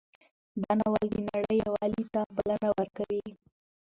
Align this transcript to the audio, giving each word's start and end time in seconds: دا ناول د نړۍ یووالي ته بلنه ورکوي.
دا 0.61 0.71
ناول 0.79 1.05
د 1.13 1.17
نړۍ 1.29 1.55
یووالي 1.65 2.03
ته 2.13 2.21
بلنه 2.35 2.67
ورکوي. 2.77 3.25